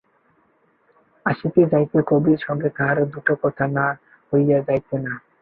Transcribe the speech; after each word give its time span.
আসিতে 1.25 1.61
যাইতে 1.71 1.97
কবির 2.09 2.39
সঙ্গে 2.47 2.69
তাহার 2.77 2.97
দুটা 3.13 3.33
কথা 3.43 3.65
না 3.77 3.85
হইয়া 4.31 4.57
যাইত 4.67 4.89
না। 5.05 5.13